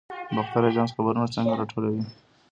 باختر 0.35 0.61
اژانس 0.69 0.91
خبرونه 0.95 1.27
څنګه 1.35 1.53
راټولوي؟ 1.59 2.03